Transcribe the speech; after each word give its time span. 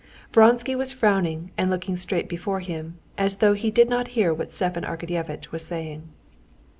Vronsky 0.33 0.73
was 0.75 0.91
frowning 0.91 1.51
and 1.59 1.69
looking 1.69 1.95
straight 1.95 2.27
before 2.27 2.59
him, 2.59 2.97
as 3.19 3.35
though 3.37 3.53
he 3.53 3.69
did 3.69 3.87
not 3.87 4.07
hear 4.17 4.33
what 4.33 4.49
Stepan 4.49 4.81
Arkadyevitch 4.83 5.51
was 5.51 5.63
saying. 5.67 6.09